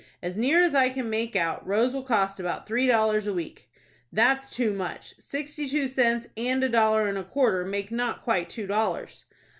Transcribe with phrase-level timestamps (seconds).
[0.23, 3.69] "As near as I can make out, Rose will cost about three dollars a week."
[4.11, 5.13] "That's too much.
[5.19, 9.25] Sixty two cents and a dollar and a quarter make not quite two dollars."